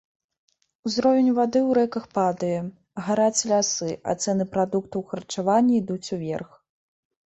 Узровень 0.89 1.27
вады 1.39 1.59
ў 1.63 1.71
рэках 1.77 2.07
падае, 2.17 2.59
гараць 3.09 3.45
лясы, 3.53 3.89
а 4.13 4.19
цэны 4.25 4.43
прадуктаў 4.57 5.01
харчавання 5.11 5.73
ідуць 5.83 6.07
уверх. 6.19 6.49